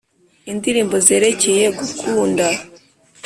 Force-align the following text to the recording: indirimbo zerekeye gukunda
indirimbo 0.51 0.95
zerekeye 1.07 1.65
gukunda 1.79 2.47